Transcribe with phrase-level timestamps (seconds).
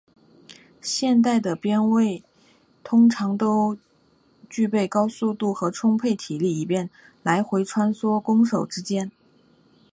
[0.81, 2.23] 现代的边后卫
[2.83, 3.77] 通常都
[4.49, 6.89] 具备高速度和充沛体力以便
[7.21, 9.11] 来回穿梭攻守之间。